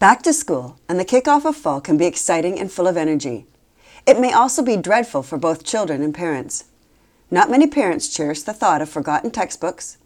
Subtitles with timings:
[0.00, 3.44] Back to school and the kickoff of fall can be exciting and full of energy.
[4.06, 6.64] It may also be dreadful for both children and parents.
[7.30, 9.98] Not many parents cherish the thought of forgotten textbooks,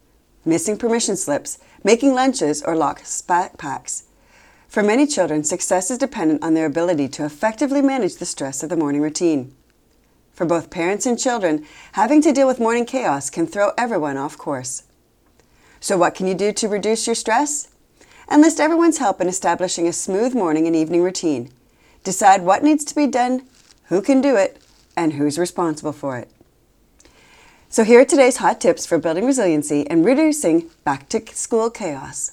[0.44, 4.02] missing permission slips, making lunches, or lost backpacks.
[4.66, 8.70] For many children, success is dependent on their ability to effectively manage the stress of
[8.70, 9.54] the morning routine.
[10.32, 14.36] For both parents and children, having to deal with morning chaos can throw everyone off
[14.38, 14.82] course.
[15.78, 17.68] So, what can you do to reduce your stress?
[18.30, 21.50] Enlist everyone's help in establishing a smooth morning and evening routine.
[22.02, 23.42] Decide what needs to be done,
[23.84, 24.62] who can do it,
[24.96, 26.30] and who's responsible for it.
[27.68, 32.32] So, here are today's hot tips for building resiliency and reducing back to school chaos.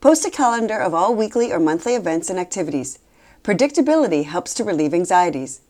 [0.00, 2.98] Post a calendar of all weekly or monthly events and activities.
[3.42, 5.60] Predictability helps to relieve anxieties.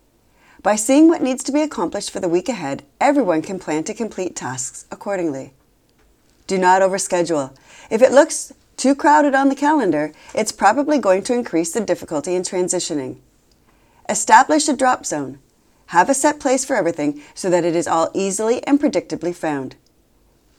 [0.63, 3.95] By seeing what needs to be accomplished for the week ahead, everyone can plan to
[3.95, 5.55] complete tasks accordingly.
[6.47, 7.57] Do not overschedule.
[7.91, 12.35] If it looks too crowded on the calendar, it's probably going to increase the difficulty
[12.35, 13.19] in transitioning.
[14.09, 15.39] Establish a drop zone.
[15.89, 19.77] Have a set place for everything so that it is all easily and predictably found.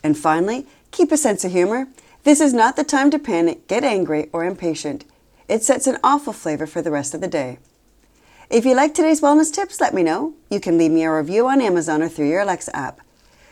[0.04, 1.88] And finally, keep a sense of humor.
[2.24, 5.04] This is not the time to panic, get angry, or impatient.
[5.48, 7.58] It sets an awful flavor for the rest of the day.
[8.52, 10.36] If you like today's wellness tips, let me know.
[10.52, 13.02] You can leave me a review on Amazon or through your Alexa app.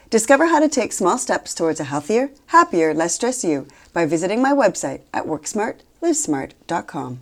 [0.10, 4.42] Discover how to take small steps towards a healthier, happier, less stressed you by visiting
[4.42, 7.20] my website at worksmartlivesmart.com.